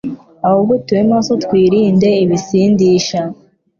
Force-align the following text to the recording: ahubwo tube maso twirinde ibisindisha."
ahubwo 0.47 0.73
tube 0.85 1.01
maso 1.11 1.31
twirinde 1.43 2.09
ibisindisha." 2.23 3.21